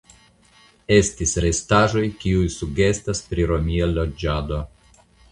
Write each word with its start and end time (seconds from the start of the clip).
Estis 0.93 1.33
restaĵoj 1.45 2.01
kiuj 2.23 2.47
sugestas 2.53 3.21
pri 3.33 3.45
romia 3.51 3.91
loĝado. 3.91 4.59